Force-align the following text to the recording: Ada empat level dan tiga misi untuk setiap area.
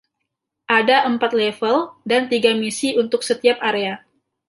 Ada 0.77 0.97
empat 1.09 1.29
level 1.41 1.77
dan 2.09 2.23
tiga 2.31 2.51
misi 2.61 2.89
untuk 3.03 3.21
setiap 3.29 3.57
area. 3.71 3.93